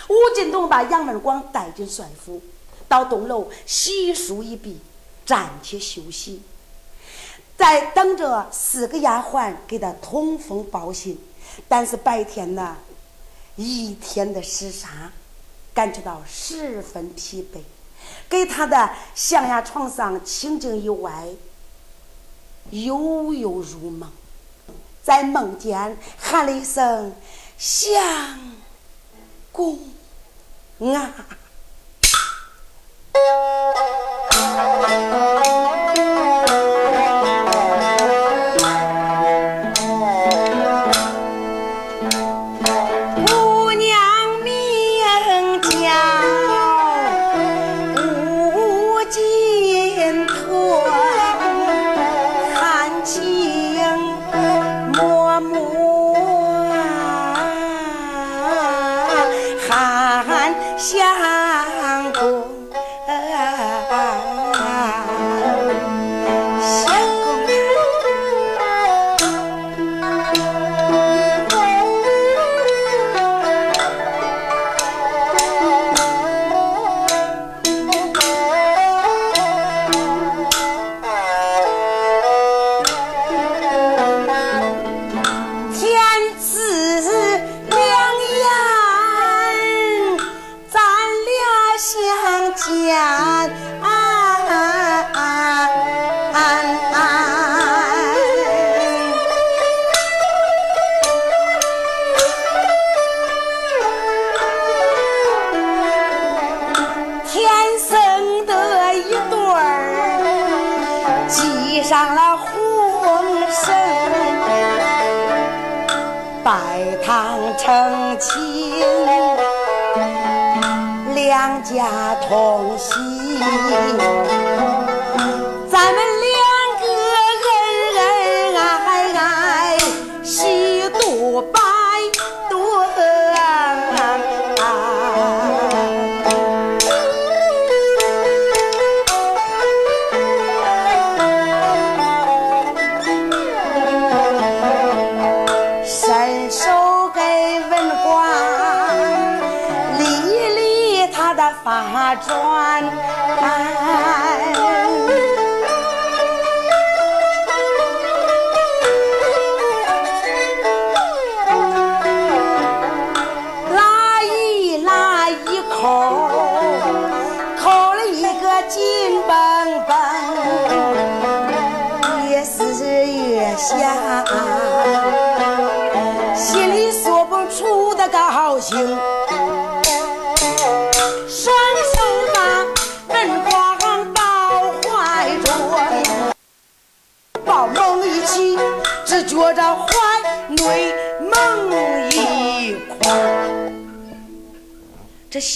[0.09, 2.43] 吴金东把杨文广带进帅府，
[2.89, 4.81] 到东楼洗漱一毕，
[5.25, 6.43] 暂且休息，
[7.57, 11.17] 在等着四个丫鬟给他通风报信。
[11.69, 12.77] 但是白天呢，
[13.55, 15.13] 一天的厮杀，
[15.73, 17.61] 感觉到十分疲惫。
[18.29, 21.29] 给他的象牙床上轻轻一歪，
[22.71, 24.11] 悠悠入梦，
[25.05, 27.15] 在梦间喊了一声
[27.57, 28.52] “相
[29.53, 29.79] 公
[30.81, 31.15] 啊”。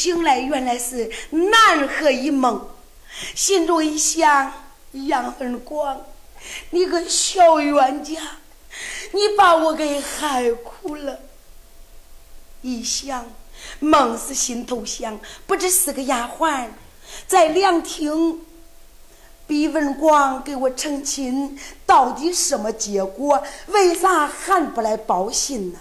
[0.06, 2.68] 醒来原来是南河一梦，
[3.34, 4.52] 心中一想：
[4.92, 6.00] 杨文广，
[6.70, 8.14] 你个小冤家，
[9.10, 11.18] 你把我给害苦了。
[12.62, 13.26] 一想，
[13.80, 16.68] 梦是心头想，不知是个丫鬟
[17.26, 18.42] 在凉亭
[19.48, 23.42] 逼文广给我成亲，到底什么结果？
[23.66, 25.80] 为啥还不来报信呢？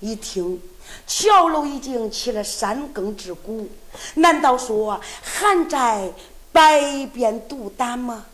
[0.00, 0.60] 一听。
[1.06, 3.68] 桥楼已经起了三更之鼓，
[4.14, 6.12] 难道说还在
[6.52, 8.26] 百变毒胆吗？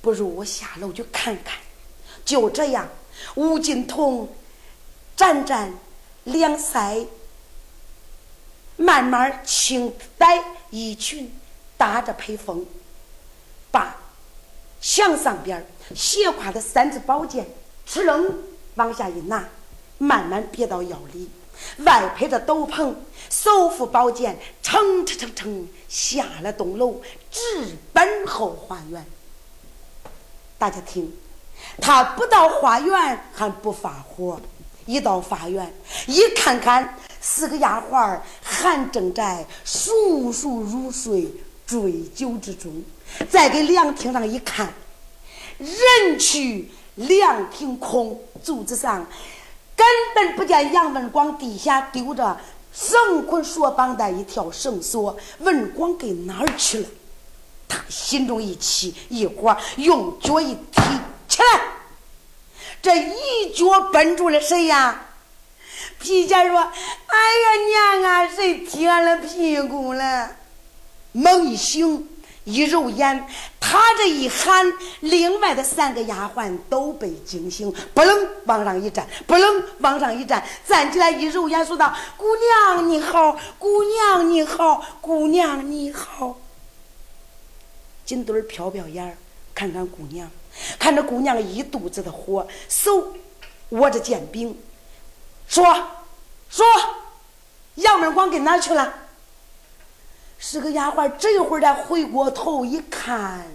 [0.00, 1.56] 不如我下楼去看看。
[2.24, 2.88] 就这样，
[3.34, 4.28] 吴金童
[5.16, 5.72] 沾沾
[6.24, 7.06] 两腮，
[8.76, 11.32] 慢慢轻带衣裙，
[11.76, 12.66] 搭着披风，
[13.70, 13.96] 把
[14.80, 17.46] 墙上边斜挎的三支宝剑，
[17.88, 18.38] 哧楞
[18.74, 19.48] 往下一拿，
[19.98, 21.30] 慢慢别到腰里。
[21.78, 22.94] 外配着斗篷，
[23.30, 27.00] 手扶宝剑，蹭蹭蹭蹭下了东楼，
[27.30, 27.40] 直
[27.92, 29.04] 奔后花园。
[30.58, 31.12] 大家听，
[31.80, 34.40] 他不到花园还不发火，
[34.86, 35.74] 一到花园，
[36.06, 41.30] 一看看四个丫鬟还正在熟熟入睡
[41.66, 42.82] 醉酒之中，
[43.28, 44.72] 再给凉亭上一看，
[45.58, 49.06] 人去凉亭空，柱子上。
[49.76, 52.38] 根本不见杨文广地下丢着
[52.72, 56.88] 绳捆索绑的一条绳索，文广给哪儿去了？
[57.68, 60.82] 他心中一气，一会用脚一踢
[61.28, 61.60] 起来，
[62.82, 65.06] 这一脚奔住了谁呀？
[65.98, 70.30] 皮姐说：“哎呀娘啊，谁踢俺的屁股了？”
[71.12, 72.08] 猛一醒。
[72.44, 73.26] 一揉眼，
[73.58, 74.70] 他这一喊，
[75.00, 86.36] 另外的三个丫鬟都被惊醒，不楞往上一站，不楞往上一站，站起来一揉眼，说道：“姑娘你好，姑娘你好，姑娘你好。”
[88.04, 89.16] 金墩儿瞟瞟眼儿，
[89.54, 90.30] 看看姑娘，
[90.78, 93.14] 看着姑娘一肚子的火，手
[93.70, 94.58] 握着剑柄，
[95.48, 95.64] 说
[96.50, 96.66] 说，
[97.76, 98.92] 杨门光跟哪去了？
[100.46, 103.46] 是个丫鬟，这会儿再回过头一看，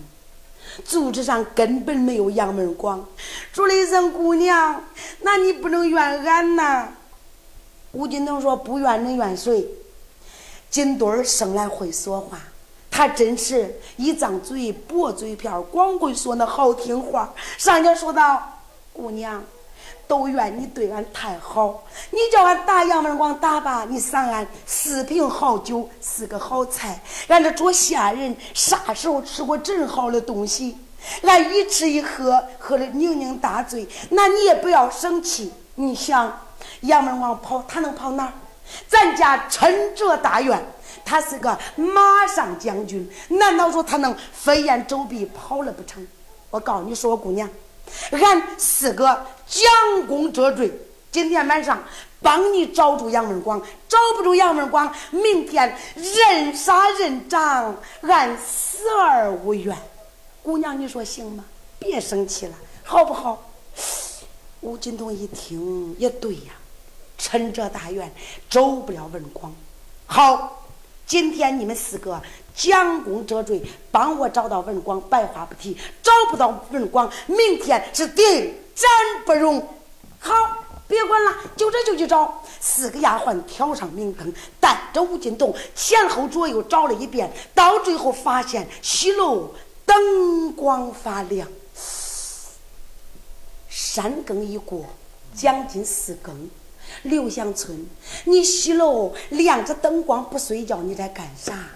[0.84, 3.06] 柱子上根本没有杨门光，
[3.54, 4.84] 说了一声：“姑娘，
[5.22, 6.90] 那你不能怨俺呐。”
[7.94, 9.68] 吴金东说：“不怨能怨谁？”
[10.72, 12.40] 金墩儿生来会说话，
[12.90, 17.32] 他真是一张嘴薄嘴皮儿，光会说那好听话。
[17.60, 18.62] 上家说道
[18.92, 19.44] ：“姑娘。”
[20.10, 26.99] 都怨你对俺太好，你叫俺打杨文广打吧，你赏俺四瓶好酒，四个好菜。
[27.28, 30.76] 俺这做下人啥时候吃过真好的东西？
[31.22, 33.88] 俺一吃一喝，喝的酩酊大醉。
[34.10, 35.53] 那你也不要生气。
[35.76, 36.41] 你想，
[36.82, 38.34] 杨文广跑，他能跑哪儿？
[38.88, 40.60] 咱家陈哲大院，
[41.05, 46.05] 他是个马上将军，难道说他能飞檐走壁跑了不成？
[46.49, 47.47] 我告诉你说，姑娘。
[48.12, 50.72] 俺四个将功折罪，
[51.12, 51.84] 今天晚上
[52.22, 59.76] 帮你找住杨文广，找不住杨文广，明天认杀认长，俺死而无怨。
[60.43, 61.43] 姑娘，你说行吗？
[61.80, 63.50] 别生气了，好不好？
[64.62, 66.54] 吴金东一听也对呀，
[67.18, 68.12] 趁这大院
[68.50, 69.52] 走不了文广，
[70.06, 70.64] 好，
[71.08, 72.22] 今天你们四个。
[72.56, 75.74] 将功折罪，帮我找到文广，白话不提；
[76.04, 79.68] 找不到文广，明天是定真不容。
[80.20, 80.34] 好，
[80.88, 82.42] 别管了，就这就去找。
[82.62, 89.54] 四个丫鬟挑上明灯，带着吴金东前后左右找了一遍，到最后发现西楼
[89.86, 91.48] 灯光发亮。
[93.70, 94.86] 三更一过，
[95.34, 96.50] 将近四更，
[97.04, 97.88] 刘香村，
[98.26, 101.70] 你西楼亮着灯光不睡觉，你在干啥？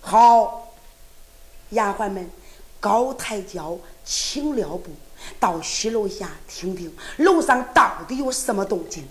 [0.00, 0.72] 好，
[1.70, 2.30] 丫鬟们，
[2.78, 4.90] 高抬轿，请撩布，
[5.38, 9.06] 到西楼下听听楼上到底有什么动静。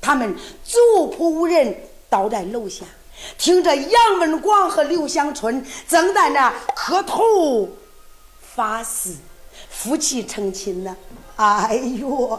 [0.00, 0.78] 他们族
[1.10, 1.74] 仆无人，
[2.10, 2.84] 倒在楼下，
[3.38, 7.68] 听着杨文广和刘香春正在那磕头
[8.54, 9.14] 发誓，
[9.70, 10.94] 夫妻成亲呢。
[11.36, 12.38] 哎呦，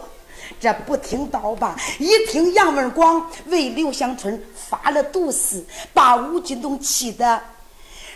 [0.60, 7.42] 这不听倒罢，一听杨文广为刘香春发了毒誓，把吴金东气得。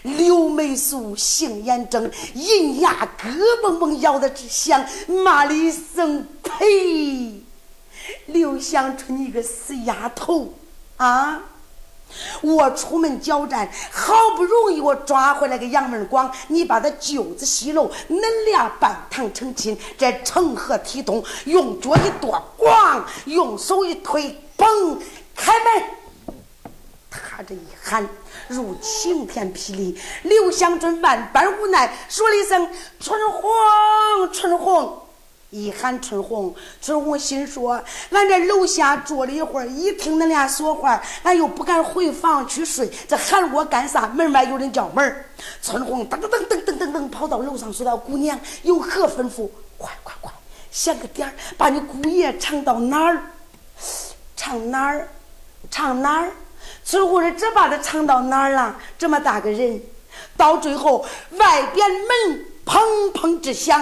[0.03, 3.31] 刘美素杏眼睁，银牙咯
[3.63, 7.43] 嘣嘣咬的直响，骂了一声：“呸！
[8.27, 10.53] 刘香春，你个死丫头
[10.97, 11.41] 啊！
[12.41, 21.23] 我出门交战，好不容易我抓回来个杨文广，你把他舅子西楼，恁俩拜堂成亲，这成何体统？
[21.45, 24.97] 用脚一跺，咣；用手一推，嘣！
[25.35, 25.83] 开门！
[27.11, 28.07] 他这一喊。”
[28.49, 32.67] 如晴天霹雳，刘香春万般无奈，说了一声
[32.99, 33.49] ：“春红，
[34.33, 35.03] 春红。”
[35.51, 44.07] 一喊春红，春红心说：“俺在楼下坐了一会儿，一听恁俩说话，俺又不敢回房去睡，这喊我干啥？
[44.07, 45.25] 门外有人叫门
[45.61, 49.49] 春红噔噔噔噔噔噔噔跑到楼上，说道：“姑娘有何吩咐？
[49.77, 50.31] 快快快，
[50.71, 53.21] 想个点儿，把你姑爷唱到哪儿？
[54.35, 55.07] 唱哪儿？
[55.71, 56.31] 唱哪儿？”
[56.89, 58.75] 孙红说：“这把他藏到哪儿了？
[58.97, 59.79] 这么大个人，
[60.35, 62.81] 到最后外边门砰
[63.13, 63.79] 砰直响，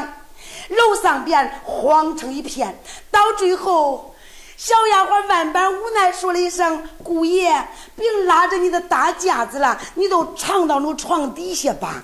[0.67, 2.77] 楼上边慌成一片。
[3.09, 4.13] 到最后，
[4.57, 12.03] 小丫鬟万般无奈说了一声：‘姑爷，别拉着你的大架子了，你都藏到那床底下吧。’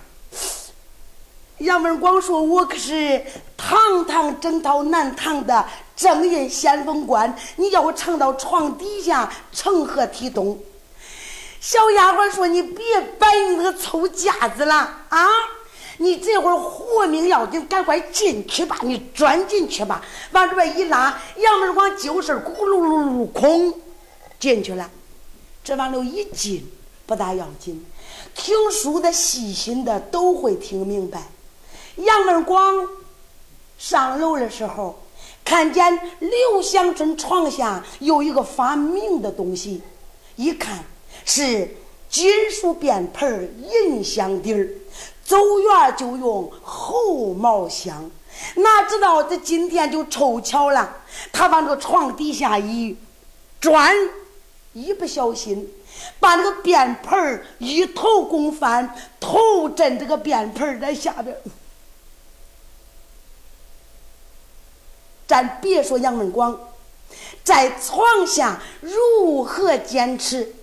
[1.59, 3.21] 杨文广说：‘我可是
[3.57, 5.65] 堂堂正道南唐的
[5.97, 10.57] 正印先锋官，你叫我藏到床底下，成何体统？’”
[11.63, 14.75] 小丫鬟说：“你别摆你那个臭架子了
[15.07, 15.29] 啊！
[15.99, 18.77] 你这会儿活命要紧，赶快进去吧！
[18.81, 20.03] 你钻进去吧，
[20.33, 23.73] 往这边一拉，杨门广就是咕噜噜噜空
[24.37, 24.91] 进去了。
[25.63, 26.69] 这往里一进，
[27.05, 27.85] 不大要紧。
[28.35, 31.29] 听书的、细心的都会听明白。
[31.95, 32.89] 杨门广
[33.77, 35.01] 上楼的时候，
[35.45, 39.81] 看见刘香春床下有一个发明的东西，
[40.35, 40.83] 一看。”
[41.25, 41.75] 是
[42.09, 44.69] 金属便盆银香底儿，
[45.23, 48.11] 走远就用猴毛香，
[48.55, 50.97] 哪知道这今天就凑巧了，
[51.31, 52.95] 他往这床底下一
[53.59, 53.95] 钻，
[54.73, 55.71] 一不小心
[56.19, 61.35] 把那个便盆一头拱翻，头枕这个便盆在下边。
[65.25, 66.59] 咱别说杨文广，
[67.43, 70.53] 在床下如何坚持？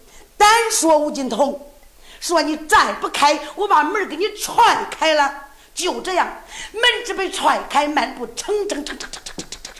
[0.41, 1.70] 单说吴金童，
[2.18, 5.49] 说你再不开，我把门给你踹开了。
[5.74, 9.74] 就这样，门只被踹开，漫步蹭蹭蹭蹭蹭蹭蹭蹭蹭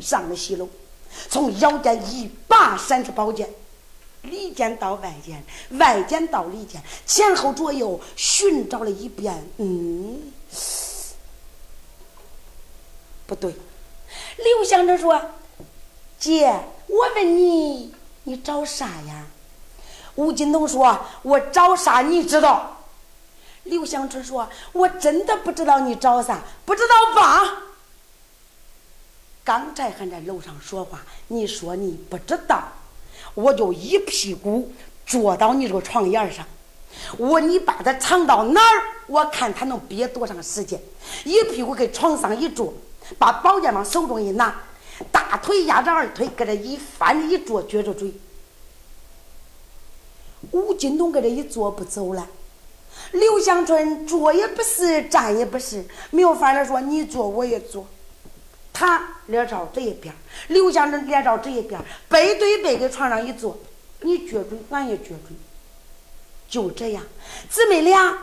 [0.00, 0.68] 上了西楼，
[1.30, 3.48] 从腰间一把闪出宝剑，
[4.22, 5.44] 里间到外间，
[5.78, 10.32] 外间到里间，前后左右寻找了一遍，嗯，
[13.26, 13.54] 不对。
[14.36, 15.20] 刘香珍说
[16.18, 16.52] ：“姐，
[16.86, 19.26] 我问你，你找啥呀？”
[20.16, 22.02] 吴金东说：“我找啥？
[22.02, 22.78] 你知道？”
[23.64, 27.62] 刘香春说：“我真的不知道你找啥，不知道吧？
[29.42, 32.62] 刚才还在楼上说话，你说你不知道，
[33.34, 34.72] 我就一屁股
[35.06, 36.46] 坐到你这个床沿上，
[37.18, 38.82] 我你把他藏到哪儿？
[39.06, 40.80] 我看他能憋多长时间？
[41.24, 42.72] 一屁股给床上一坐，
[43.18, 44.54] 把宝剑往手中一拿，
[45.12, 48.12] 大腿压着二腿，搁这一翻一坐，撅着嘴。
[50.54, 52.28] 吴金东搁这一坐不走了。”
[53.10, 57.86] 刘香春坐也不是，站也不是，没有法儿说你坐我也坐。
[58.72, 60.14] 他脸朝这一边，
[60.48, 63.58] 刘香春脸朝这一边，背对背给床上一坐，
[64.00, 65.36] 你撅嘴，俺也撅嘴，
[66.48, 67.02] 就这样，
[67.50, 68.18] 姊妹俩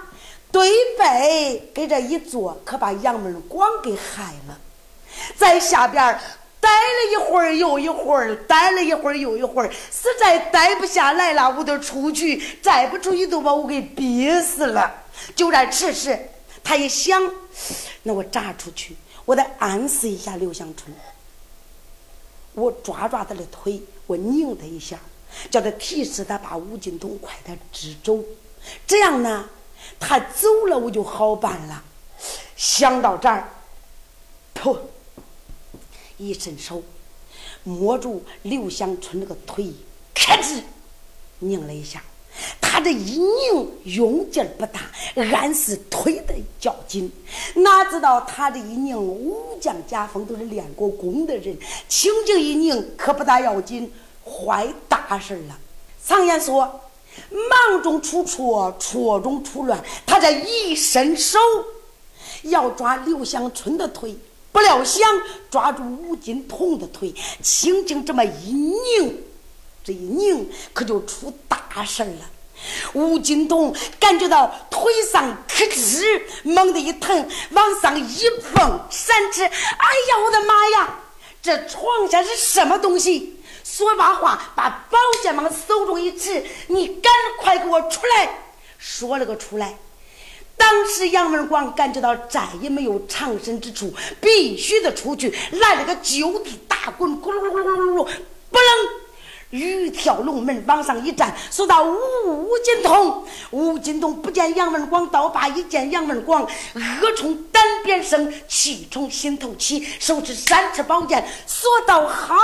[0.52, 4.58] 对背给这一坐，可把杨门广给害了，
[5.36, 6.20] 在下边。
[6.62, 15.04] 待了一会儿又一会儿，待了一会儿又一会儿，实在待不下来了，我得出去，再不出去都把我给憋死了。
[15.36, 16.18] 就在此时，
[16.64, 17.20] 他一想，
[18.04, 18.96] 那我咋出去？
[19.26, 20.96] 我得暗示一下刘香春。
[22.54, 25.00] 我抓抓他的腿，我拧他一下，
[25.50, 28.20] 叫他提示他把吴金东快点支走。
[28.86, 29.50] 这样呢，
[30.00, 31.84] 他走了我就好办了。
[32.56, 33.50] 想到这儿，
[34.54, 34.78] 噗。
[36.22, 36.84] 一伸手，
[37.64, 39.72] 摸住刘香春那个腿，
[40.14, 40.62] 咔吱
[41.40, 42.04] 拧了一下。
[42.62, 44.80] 他这一拧，用劲不大，
[45.16, 47.12] 俺是腿的较紧。
[47.56, 51.58] 哪知道他这一拧，武将家风都是练过功的人，
[51.90, 53.92] 轻轻一拧可不大要紧，
[54.24, 55.60] 坏大事了。
[56.06, 56.82] 常言说，
[57.32, 59.84] 忙中出错，错中出乱。
[60.06, 61.38] 他这一伸手，
[62.44, 64.16] 要抓刘香春的腿。
[64.52, 65.02] 不料想
[65.50, 69.24] 抓住吴金童的腿，轻轻这么一拧，
[69.84, 72.30] 这一拧可就出大事了。
[72.94, 79.44] 吴金童感觉到腿上咯吱，猛地一疼，往上一蹦，闪翅。
[79.44, 81.00] 哎呀，我的妈呀！
[81.42, 83.40] 这床下是什么东西？
[83.64, 88.44] 说罢话，把宝剑往手中一持，你赶快给我出来！
[88.78, 89.78] 说了个出来。
[90.58, 95.34] 当时杨文广感觉到再也没有藏身之处，必须得出去。
[95.52, 98.04] 来了个就地打滚，咕噜噜噜噜噜噜，
[98.50, 99.02] 不能。
[99.50, 112.36] 鱼跳龙门往上一站，说到吴金通，吴金通不见杨文广刀把一见杨文广，恶从胆边生，气从心头起，手持三尺宝剑，说道：“好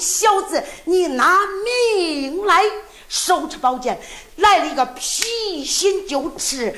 [0.00, 2.62] 小子，你拿命来！”
[3.10, 4.00] 手持宝剑，
[4.36, 6.74] 来了一个披心就吃。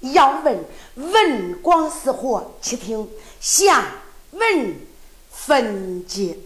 [0.00, 2.52] 要问文广是何？
[2.60, 3.08] 且听
[3.40, 3.86] 下
[4.32, 4.80] 文
[5.30, 6.38] 分解。